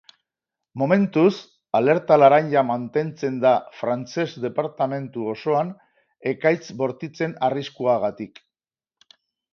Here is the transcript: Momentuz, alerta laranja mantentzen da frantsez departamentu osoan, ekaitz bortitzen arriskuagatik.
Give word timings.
Momentuz, 0.81 1.33
alerta 1.79 2.17
laranja 2.21 2.63
mantentzen 2.69 3.37
da 3.45 3.51
frantsez 3.81 4.27
departamentu 4.47 5.29
osoan, 5.35 5.71
ekaitz 6.35 6.59
bortitzen 6.83 7.37
arriskuagatik. 7.51 8.43